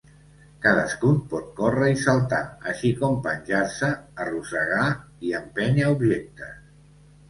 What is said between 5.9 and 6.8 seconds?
objectes.